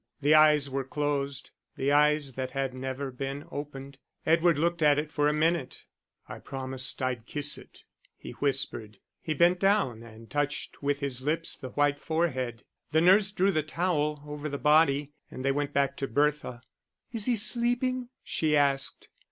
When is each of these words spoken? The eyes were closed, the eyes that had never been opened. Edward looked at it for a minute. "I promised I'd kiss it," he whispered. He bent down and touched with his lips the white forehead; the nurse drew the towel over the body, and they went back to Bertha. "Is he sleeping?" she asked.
The 0.21 0.33
eyes 0.33 0.67
were 0.67 0.83
closed, 0.83 1.51
the 1.75 1.91
eyes 1.91 2.33
that 2.33 2.49
had 2.49 2.73
never 2.73 3.11
been 3.11 3.45
opened. 3.51 3.99
Edward 4.25 4.57
looked 4.57 4.81
at 4.81 4.97
it 4.97 5.11
for 5.11 5.27
a 5.27 5.31
minute. 5.31 5.85
"I 6.27 6.39
promised 6.39 7.03
I'd 7.03 7.27
kiss 7.27 7.55
it," 7.55 7.83
he 8.17 8.31
whispered. 8.31 8.97
He 9.21 9.35
bent 9.35 9.59
down 9.59 10.01
and 10.01 10.27
touched 10.27 10.81
with 10.81 11.01
his 11.01 11.21
lips 11.21 11.55
the 11.55 11.69
white 11.69 11.99
forehead; 11.99 12.63
the 12.91 12.99
nurse 12.99 13.31
drew 13.31 13.51
the 13.51 13.61
towel 13.61 14.23
over 14.25 14.49
the 14.49 14.57
body, 14.57 15.13
and 15.29 15.45
they 15.45 15.51
went 15.51 15.71
back 15.71 15.95
to 15.97 16.07
Bertha. 16.07 16.63
"Is 17.11 17.25
he 17.25 17.35
sleeping?" 17.35 18.09
she 18.23 18.57
asked. 18.57 19.07